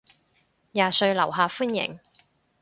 [0.71, 1.99] 廿歲樓下歡迎